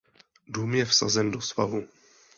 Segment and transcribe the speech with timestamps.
[0.47, 1.87] Dům je vsazen do svahu.